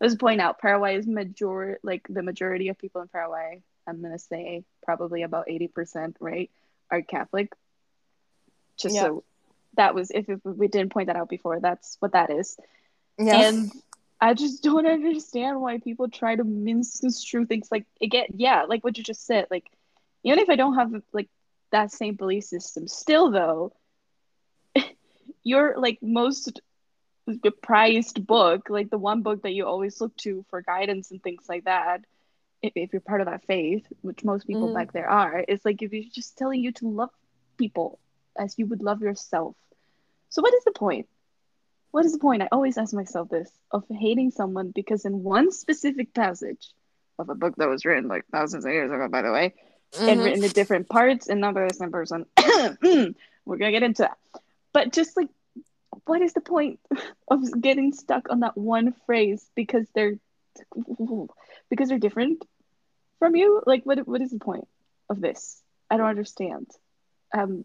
[0.01, 3.63] let's point out Paraguay is major like the majority of people in Paraguay.
[3.87, 6.51] I'm gonna say probably about eighty percent, right,
[6.91, 7.53] are Catholic.
[8.77, 9.03] Just yeah.
[9.03, 9.25] so
[9.77, 12.57] that was if, if we didn't point that out before, that's what that is.
[13.19, 13.49] Yeah.
[13.49, 13.71] And
[14.21, 18.99] I just don't understand why people try to misconstrue things like again, yeah, like what
[18.99, 19.47] you just said.
[19.51, 19.71] Like,
[20.25, 21.29] even if I don't have like
[21.73, 23.73] that same belief system, still though,
[25.43, 26.61] you're like most
[27.63, 31.45] prized book, like the one book that you always look to for guidance and things
[31.49, 32.05] like that,
[32.63, 34.75] if, if you're part of that faith, which most people mm.
[34.75, 37.11] back there are, it's like if you're just telling you to love
[37.57, 37.99] people
[38.39, 39.57] as you would love yourself.
[40.29, 41.09] So what is the point?
[41.91, 42.43] what is the point?
[42.43, 46.73] I always ask myself this of hating someone because in one specific passage
[47.19, 49.55] of a book that was written like thousands of years ago, by the way,
[49.93, 50.09] mm-hmm.
[50.09, 52.27] and written in different parts and not by the same person.
[53.45, 54.19] We're gonna get into that.
[54.73, 55.29] But just like
[56.07, 56.81] what is the point
[57.29, 60.19] of getting stuck on that one phrase because they're
[61.71, 62.45] because they're different
[63.19, 63.63] from you?
[63.67, 64.69] Like what what is the point
[65.09, 65.63] of this?
[65.91, 66.67] I don't understand.
[67.37, 67.65] Um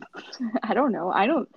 [0.62, 1.10] I don't know.
[1.10, 1.48] I don't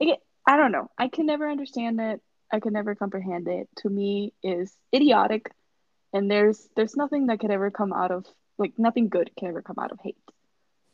[0.00, 0.90] I I don't know.
[0.98, 2.20] I can never understand it.
[2.52, 3.68] I can never comprehend it.
[3.78, 5.50] To me, is idiotic,
[6.12, 8.26] and there's there's nothing that could ever come out of
[8.58, 10.18] like nothing good can ever come out of hate.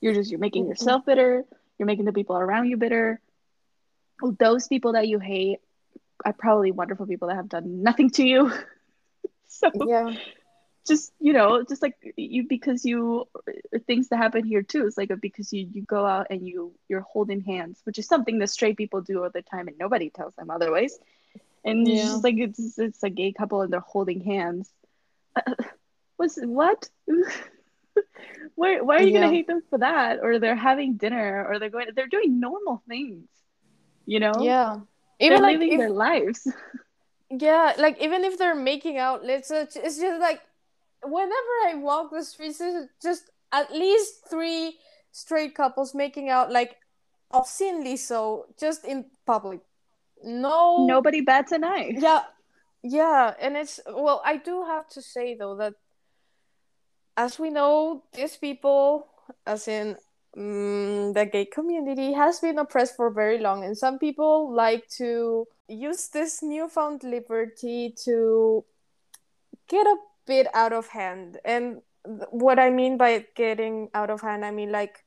[0.00, 0.70] You're just you're making mm-hmm.
[0.70, 1.44] yourself bitter.
[1.78, 3.20] You're making the people around you bitter.
[4.22, 5.60] Those people that you hate
[6.24, 8.52] are probably wonderful people that have done nothing to you.
[9.46, 10.14] so yeah
[10.88, 13.28] just you know just like you because you
[13.86, 17.02] things that happen here too it's like because you you go out and you you're
[17.02, 20.34] holding hands which is something that straight people do all the time and nobody tells
[20.34, 20.98] them otherwise
[21.64, 21.94] and yeah.
[21.94, 24.68] it's just like it's it's a gay couple and they're holding hands
[25.36, 25.54] uh,
[26.16, 26.88] what's what
[28.54, 29.20] why, why are you yeah.
[29.20, 32.82] gonna hate them for that or they're having dinner or they're going they're doing normal
[32.88, 33.28] things
[34.08, 34.80] you know yeah
[35.20, 36.48] even they're like living if, their lives
[37.30, 40.40] yeah like even if they're making out let's it's just like
[41.02, 42.62] whenever I walk the streets,
[43.02, 44.78] just at least three
[45.12, 46.76] straight couples making out like
[47.30, 49.60] obscenely so just in public.
[50.22, 51.92] No nobody bats an eye.
[51.96, 52.22] Yeah.
[52.80, 55.74] Yeah, and it's well, I do have to say though that
[57.16, 59.08] as we know, these people,
[59.44, 59.96] as in
[60.36, 65.46] um, the gay community, has been oppressed for very long, and some people like to
[65.68, 68.64] use this newfound liberty to
[69.68, 71.38] get a bit out of hand.
[71.44, 71.82] And
[72.30, 75.04] what I mean by getting out of hand, I mean like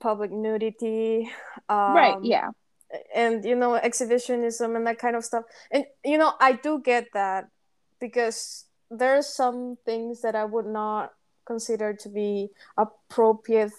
[0.00, 1.30] public nudity.
[1.68, 2.48] Um, right, yeah.
[3.14, 5.44] And, you know, exhibitionism and that kind of stuff.
[5.70, 7.48] And, you know, I do get that
[8.00, 11.12] because there are some things that I would not
[11.46, 13.72] consider to be appropriate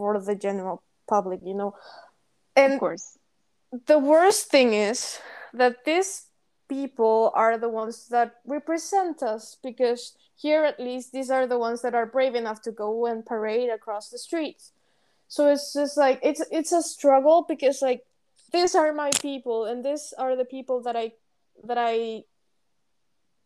[0.00, 1.74] for the general public, you know.
[2.56, 3.18] And of course.
[3.86, 5.20] The worst thing is
[5.52, 6.26] that these
[6.70, 11.82] people are the ones that represent us because here at least these are the ones
[11.82, 14.72] that are brave enough to go and parade across the streets
[15.26, 18.02] so it's just like it's it's a struggle because like
[18.52, 21.10] these are my people and these are the people that i
[21.64, 22.22] that i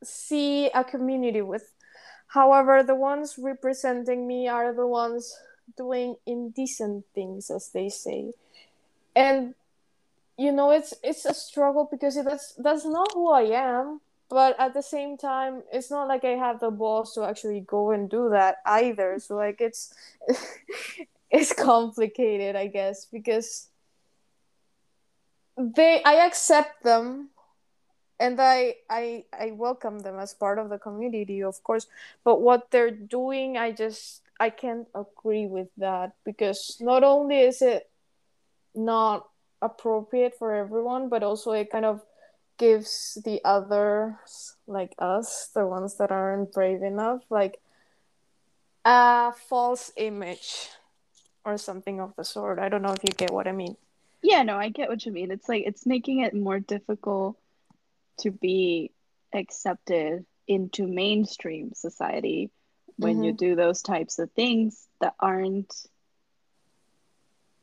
[0.05, 1.73] see a community with
[2.29, 5.35] however the ones representing me are the ones
[5.77, 8.33] doing indecent things as they say.
[9.17, 9.55] And
[10.37, 14.75] you know it's it's a struggle because that's that's not who i am but at
[14.75, 18.29] the same time it's not like i have the balls to actually go and do
[18.31, 19.19] that either.
[19.21, 19.95] So like it's
[21.31, 23.69] it's complicated i guess because
[25.57, 27.29] they i accept them
[28.19, 31.87] and I, I i welcome them as part of the community of course.
[32.25, 37.63] But what they're doing i just i can't agree with that because not only is
[37.63, 37.91] it
[38.75, 39.29] not
[39.65, 42.03] appropriate for everyone, but also it kind of
[42.59, 47.59] gives the others, like us, the ones that aren't brave enough, like
[48.85, 50.69] a false image
[51.45, 52.59] or something of the sort.
[52.59, 53.77] I don't know if you get what I mean.
[54.23, 55.31] Yeah, no, I get what you mean.
[55.31, 57.37] It's like it's making it more difficult
[58.21, 58.93] to be
[59.35, 62.51] accepted into mainstream society
[62.97, 63.25] when mm-hmm.
[63.25, 65.73] you do those types of things that aren't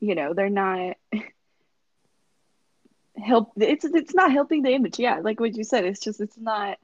[0.04, 0.98] you know, they're not
[3.18, 6.38] help it's it's not helping the image yeah like what you said it's just it's
[6.38, 6.80] not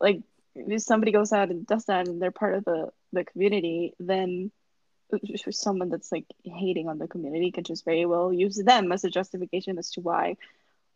[0.00, 0.22] like
[0.54, 4.50] if somebody goes out and does that and they're part of the the community, then
[5.50, 9.10] someone that's like hating on the community can just very well use them as a
[9.10, 10.36] justification as to why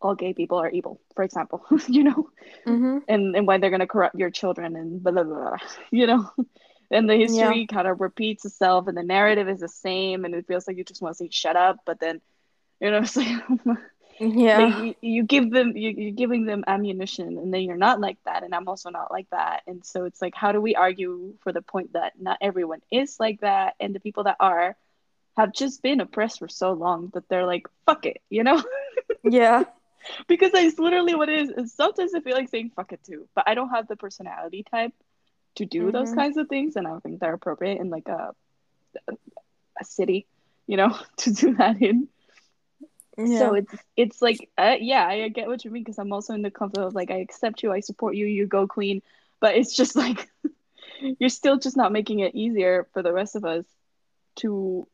[0.01, 2.31] all gay people are evil, for example, you know,
[2.67, 2.99] mm-hmm.
[3.09, 5.57] and and why they're gonna corrupt your children and blah blah blah,
[5.91, 6.31] you know,
[6.91, 7.67] and the history yeah.
[7.67, 10.85] kind of repeats itself and the narrative is the same and it feels like you
[10.85, 12.21] just want to say shut up, but then,
[12.81, 13.29] you know, it's like
[14.21, 18.01] yeah, like you, you, give them you, you're giving them ammunition and then you're not
[18.01, 20.75] like that and I'm also not like that, and so it's like how do we
[20.75, 24.77] argue for the point that not everyone is like that and the people that are
[25.37, 28.63] have just been oppressed for so long that they're like fuck it, you know.
[29.23, 29.65] yeah
[30.27, 31.51] because it's literally what it is.
[31.51, 31.73] is.
[31.75, 34.93] Sometimes I feel like saying fuck it too, but I don't have the personality type
[35.59, 35.91] to do mm-hmm.
[35.93, 38.35] those kinds of things, and I don't think they're appropriate in like a
[39.81, 40.27] a city,
[40.67, 42.09] you know, to do that in.
[43.17, 43.39] Yeah.
[43.39, 46.43] So it's it's like uh, yeah, I get what you mean because I'm also in
[46.43, 49.03] the comfort of like I accept you, I support you, you go clean
[49.41, 50.29] but it's just like
[51.01, 53.65] you're still just not making it easier for the rest of us
[54.37, 54.87] to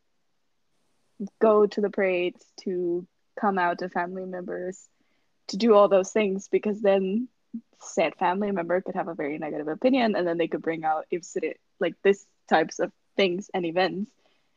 [1.40, 3.06] go to the parades, to
[3.40, 4.88] come out to family members,
[5.48, 7.28] to do all those things because then
[7.80, 11.06] said family member could have a very negative opinion and then they could bring out
[11.10, 14.10] incident like this types of things and events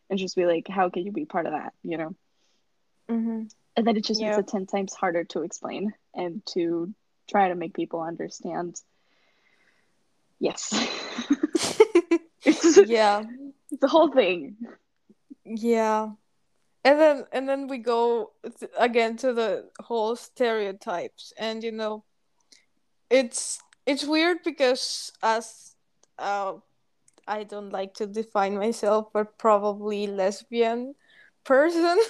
[0.09, 2.15] and just be like how can you be part of that you know?
[3.09, 3.43] Mm-hmm.
[3.75, 4.35] and then it just yeah.
[4.35, 6.93] makes it 10 times harder to explain and to
[7.29, 8.79] try to make people understand.
[10.39, 10.73] Yes.
[12.49, 13.23] It's, yeah
[13.71, 14.55] the whole thing.
[15.43, 16.09] Yeah.
[16.83, 22.03] And then and then we go th- again to the whole stereotypes and you know
[23.09, 25.75] it's it's weird because as
[26.19, 26.53] uh,
[27.27, 30.95] i don't like to define myself but probably lesbian
[31.43, 31.97] person.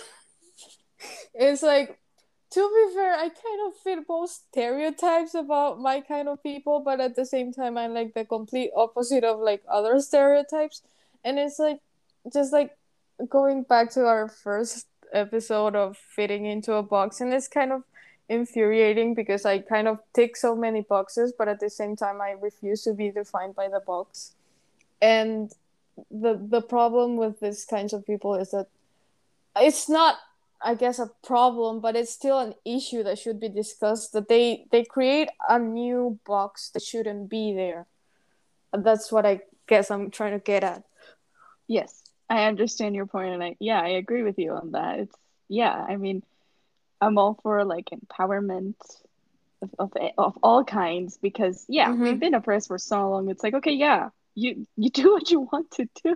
[1.35, 1.99] It's like
[2.49, 6.99] to be fair i kind of fit both stereotypes about my kind of people but
[6.99, 10.81] at the same time i'm like the complete opposite of like other stereotypes.
[11.23, 11.81] And it's like
[12.33, 12.75] just like
[13.29, 17.83] going back to our first episode of fitting into a box and it's kind of
[18.29, 22.31] infuriating because I kind of tick so many boxes but at the same time I
[22.31, 24.33] refuse to be defined by the box.
[25.01, 25.51] And
[26.11, 28.67] the the problem with these kinds of people is that
[29.55, 30.17] it's not
[30.61, 34.13] I guess a problem, but it's still an issue that should be discussed.
[34.13, 37.85] That they they create a new box that shouldn't be there.
[38.73, 40.83] That's what I guess I'm trying to get at.
[41.67, 44.99] Yes, I understand your point, and I yeah, I agree with you on that.
[44.99, 45.15] It's
[45.47, 46.23] yeah, I mean,
[47.01, 48.75] I'm all for like empowerment
[49.61, 52.03] of of, of all kinds because yeah, mm-hmm.
[52.03, 53.29] we've been oppressed for so long.
[53.29, 56.15] It's like okay, yeah, you you do what you want to do.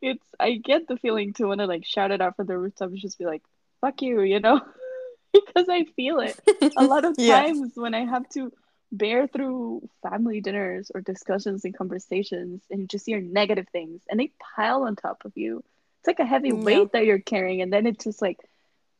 [0.00, 3.00] It's I get the feeling to want to like shout it out from the rooftops,
[3.00, 3.42] just be like,
[3.80, 4.60] fuck you, you know,
[5.32, 6.38] because I feel it
[6.76, 8.52] a lot of times when I have to
[8.90, 14.18] bear through family dinners or discussions and conversations and you just hear negative things and
[14.18, 15.62] they pile on top of you.
[16.00, 18.38] It's like a heavy weight that you're carrying, and then it's just like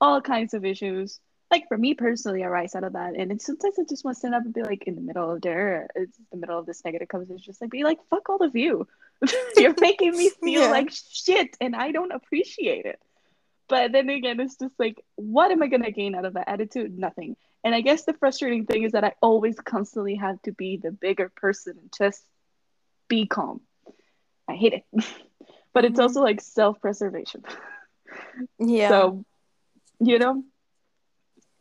[0.01, 1.20] all kinds of issues.
[1.51, 4.16] Like for me personally, I rise out of that, and it's sometimes I just want
[4.16, 6.66] to stand up and be like in the middle of there it's the middle of
[6.66, 8.86] this negative conversation, just like be like, "Fuck all of you,
[9.57, 10.70] you're making me feel yeah.
[10.70, 13.01] like shit, and I don't appreciate it."
[13.68, 16.99] But then again, it's just like, what am I gonna gain out of that attitude?
[16.99, 17.36] Nothing.
[17.62, 20.90] And I guess the frustrating thing is that I always constantly have to be the
[20.90, 22.22] bigger person and just
[23.09, 23.61] be calm.
[24.49, 24.84] I hate it.
[25.74, 26.03] but it's mm-hmm.
[26.03, 27.44] also like self preservation.
[28.59, 28.88] Yeah.
[28.88, 29.24] So,
[30.01, 30.44] you know,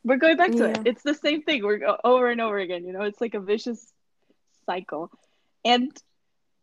[0.03, 0.79] we're going back to yeah.
[0.79, 0.81] it.
[0.85, 1.63] It's the same thing.
[1.63, 2.85] We're over and over again.
[2.85, 3.85] You know, it's like a vicious
[4.65, 5.11] cycle.
[5.65, 5.91] And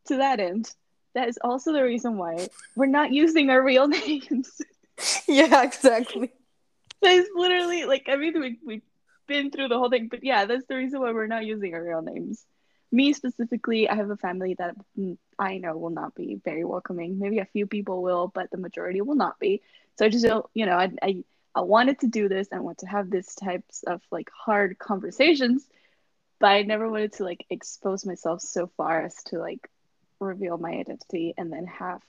[0.06, 0.70] to that end,
[1.14, 4.50] that is also the reason why we're not using our real names.
[5.28, 6.32] yeah, exactly.
[7.02, 8.82] It's literally like I mean we we
[9.26, 10.08] been through the whole thing.
[10.08, 12.44] But yeah, that's the reason why we're not using our real names.
[12.92, 17.18] Me specifically, I have a family that mm, I know will not be very welcoming.
[17.18, 19.62] Maybe a few people will, but the majority will not be.
[19.98, 21.24] So I just don't, you know, I, I,
[21.54, 22.48] I wanted to do this.
[22.52, 25.66] I want to have these types of like hard conversations,
[26.40, 29.70] but I never wanted to like expose myself so far as to like
[30.20, 32.02] reveal my identity and then have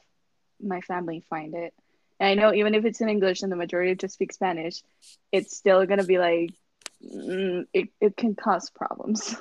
[0.62, 1.74] my family find it.
[2.20, 4.82] And I know even if it's in English and the majority just speak Spanish,
[5.32, 6.52] it's still gonna be like
[7.04, 9.36] mm, it, it can cause problems.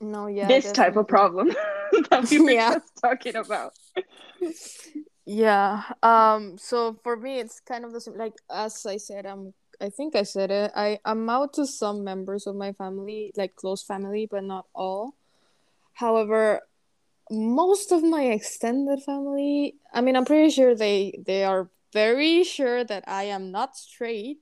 [0.00, 0.46] No, yeah.
[0.46, 0.84] This definitely.
[0.84, 1.48] type of problem
[2.10, 2.74] that we were yeah.
[2.74, 3.72] just talking about.
[5.26, 5.82] yeah.
[6.02, 6.56] Um.
[6.58, 8.16] So for me, it's kind of the same.
[8.16, 9.52] Like as I said, I'm.
[9.80, 10.72] I think I said it.
[10.74, 15.16] I I'm out to some members of my family, like close family, but not all.
[15.94, 16.62] However,
[17.30, 19.76] most of my extended family.
[19.92, 24.38] I mean, I'm pretty sure they they are very sure that I am not straight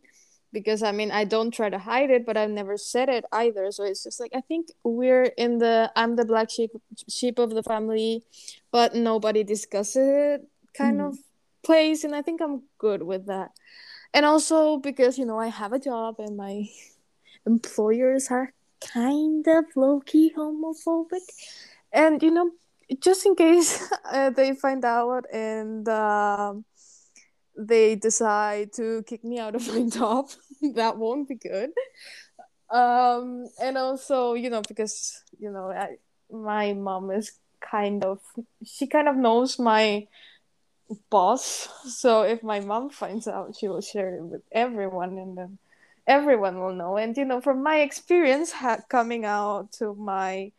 [0.52, 3.70] because I mean I don't try to hide it, but I've never said it either.
[3.72, 6.70] So it's just like I think we're in the I'm the black sheep
[7.08, 8.22] sheep of the family,
[8.70, 11.08] but nobody discusses it kind Mhm.
[11.08, 11.18] of
[11.64, 13.52] place, and I think I'm good with that.
[14.14, 16.68] And also because you know I have a job and my
[17.46, 21.26] employers are kind of low key homophobic,
[21.92, 22.52] and you know
[23.00, 25.88] just in case uh, they find out and.
[25.88, 26.64] Um,
[27.56, 30.28] they decide to kick me out of my job
[30.74, 31.70] that won't be good
[32.70, 35.96] um and also you know because you know I,
[36.32, 38.20] my mom is kind of
[38.64, 40.06] she kind of knows my
[41.10, 41.68] boss.
[41.86, 45.58] So if my mom finds out she will share it with everyone and then
[46.06, 46.96] everyone will know.
[46.96, 50.52] And you know from my experience ha- coming out to my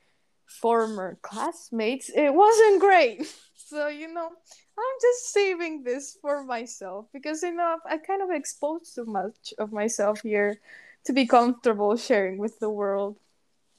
[0.46, 3.28] former classmates it wasn't great.
[3.68, 8.30] So you know i'm just saving this for myself because you know i kind of
[8.30, 10.60] exposed too much of myself here
[11.06, 13.18] to be comfortable sharing with the world.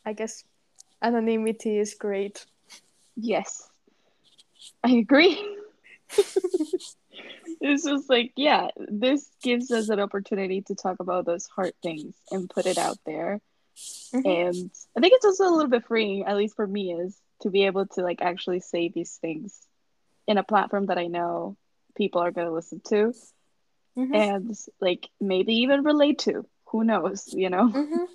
[0.05, 0.45] I guess
[1.03, 2.47] anonymity is great.
[3.17, 3.69] Yes,
[4.83, 5.39] I agree.
[7.61, 12.15] it's just like, yeah, this gives us an opportunity to talk about those hard things
[12.31, 13.41] and put it out there.
[14.13, 14.25] Mhm.
[14.25, 17.51] And I think it's also a little bit freeing, at least for me, is to
[17.51, 19.59] be able to like actually say these things
[20.27, 21.57] in a platform that I know
[21.97, 23.15] people are going to listen to
[23.97, 24.15] Mhm.
[24.15, 26.47] and like maybe even relate to.
[26.71, 27.69] Who knows, you know?
[27.69, 28.07] Mhm.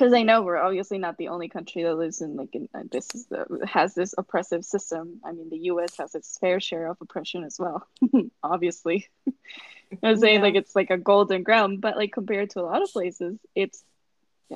[0.00, 2.84] Because I know we're obviously not the only country that lives in like in, uh,
[2.90, 5.20] this is the has this oppressive system.
[5.22, 5.98] I mean, the U.S.
[5.98, 7.86] has its fair share of oppression as well.
[8.42, 9.08] obviously,
[10.02, 10.42] I'm saying Yeah.
[10.42, 13.84] like it's like a golden ground, but like compared to a lot of places, it's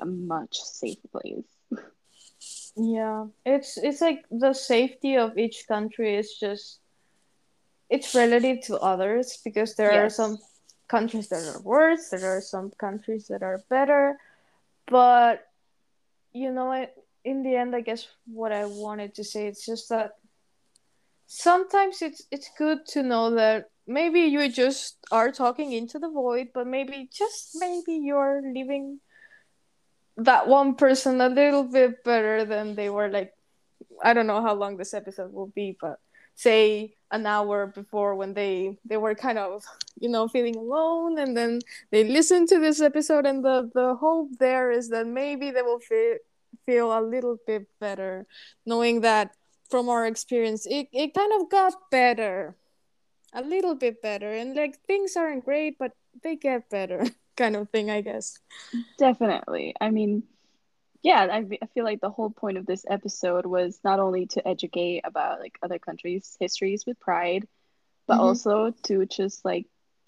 [0.01, 1.45] a much safer place.
[2.75, 6.81] Yeah, it's it's like the safety of each country is just
[7.91, 10.39] it's relative to others because there are some
[10.89, 14.17] countries that are worse, there are some countries that are better,
[14.87, 15.47] but
[16.33, 16.87] you know?
[17.25, 20.13] In the end, I guess what I wanted to say it's just that
[21.27, 26.49] sometimes it's it's good to know that maybe you just are talking into the void,
[26.53, 29.01] but maybe just maybe you're leaving
[30.17, 33.33] that one person a little bit better than they were like
[34.03, 35.99] I don't know how long this episode will be, but
[36.35, 39.65] say an hour before when they they were kind of
[40.01, 41.61] you know feeling alone and then
[41.91, 45.79] they listen to this episode and the the hope there is that maybe they will
[45.81, 46.17] feel
[46.67, 48.27] feel a little bit better
[48.67, 49.31] knowing that
[49.71, 52.57] from our experience it, it kind of got better
[53.33, 57.05] a little bit better and like things aren't great but they get better
[57.37, 58.39] kind of thing i guess
[58.99, 59.75] Definitely.
[59.81, 60.25] I mean,
[61.05, 64.49] yeah, I, I feel like the whole point of this episode was not only to
[64.49, 67.47] educate about like other countries' histories with pride,
[68.09, 68.21] but Mhm.
[68.21, 69.67] also to just like,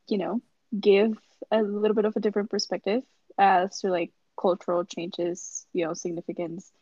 [0.08, 0.42] you know,
[0.78, 1.16] give
[1.52, 3.02] a little bit of a different perspective
[3.38, 6.72] as to like cultural changes, you know, significance,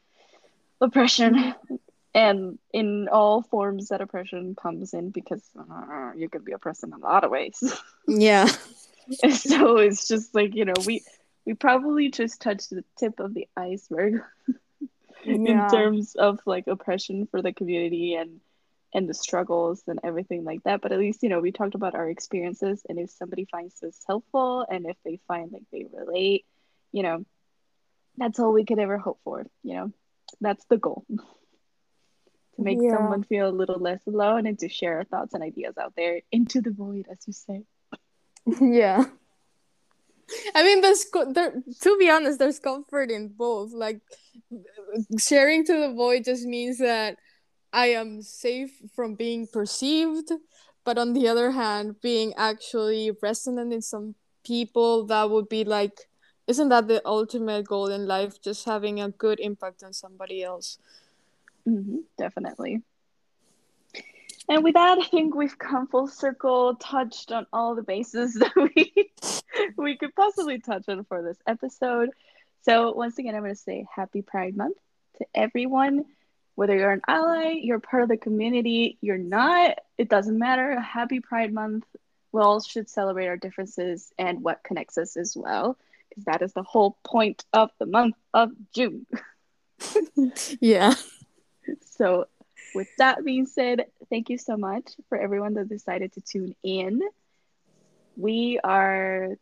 [0.80, 1.54] oppression,
[2.14, 6.92] and in all forms that oppression comes in because uh, you can be oppressed in
[6.92, 7.62] a lot of ways.
[8.08, 8.48] yeah
[9.30, 11.02] so it's just like, you know, we
[11.46, 14.22] we probably just touched the tip of the iceberg
[15.44, 18.40] in yeah terms of like oppression for the community and
[18.94, 20.80] and the struggles and everything like that.
[20.80, 24.00] But at least, you know, we talked about our experiences and if somebody finds this
[24.06, 26.44] helpful and if they find like they relate,
[26.92, 27.24] you know,
[28.16, 29.92] that's all we could ever hope for, you know.
[30.40, 31.04] That's the goal.
[32.56, 32.88] to make Yeah.
[32.88, 36.20] someone feel a little less alone and to share our thoughts and ideas out there
[36.30, 37.64] into the void, as you say.
[38.60, 39.04] yeah
[40.54, 43.72] i mean there's there to be honest there's comfort in both.
[43.72, 44.00] Like
[45.18, 47.16] sharing to the void just means that
[47.72, 50.30] i am safe from being perceived
[50.84, 54.14] but on the other hand being actually resonant in some
[54.44, 56.08] people that would be like
[56.46, 58.40] isn't that the ultimate goal in life?
[58.42, 60.78] Just having a good impact on somebody else.
[61.64, 62.82] Hmm definitely.
[64.48, 68.52] And with that, I think we've come full circle, touched on all the bases that
[68.56, 69.10] we
[69.76, 72.10] we could possibly touch on for this episode.
[72.62, 74.76] So once again, I'm going to say Happy Pride Month
[75.18, 76.04] to everyone.
[76.56, 80.78] Whether you're an ally, you're part of the community, you're not, it doesn't matter.
[80.80, 81.84] Happy Pride Month.
[82.32, 85.76] We all should celebrate our differences and what connects us as well,
[86.08, 89.06] because that is the whole point of the month of June.
[90.60, 90.94] yeah
[91.96, 92.26] So,
[92.74, 97.00] with that being said, thank you so much for everyone that decided to tune in.
[98.16, 99.36] We are,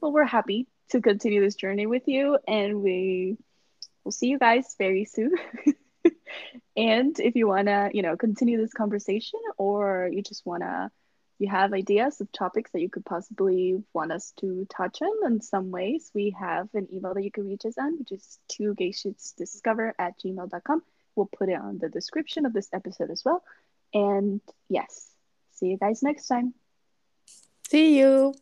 [0.00, 3.36] well, we're happy to continue this journey with you, and we
[4.04, 5.34] will see you guys very soon.
[6.76, 10.90] and if you want to, you know, continue this conversation or you just want to,
[11.38, 15.40] you have ideas of topics that you could possibly want us to touch on in
[15.40, 18.76] some ways, we have an email that you can reach us on, which is two
[19.36, 20.82] discover at gmail.com.
[21.16, 23.42] We'll put it on the description of this episode as well.
[23.94, 25.10] And yes,
[25.52, 26.54] see you guys next time.
[27.68, 28.34] See you.